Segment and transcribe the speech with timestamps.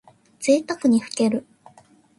[0.39, 1.45] ぜいたくにふける。